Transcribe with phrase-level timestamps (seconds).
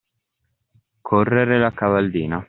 [1.09, 2.39] Correre la cavallina.